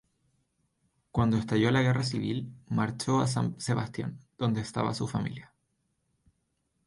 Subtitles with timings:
[1.11, 5.53] Cuando estalló la Guerra Civil, marchó a San Sebastián, donde estaba su familia.